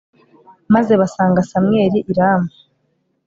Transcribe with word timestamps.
maze 0.73 0.93
basanga 1.01 1.39
samweli 1.49 1.99
i 2.09 2.13
rama 2.17 2.51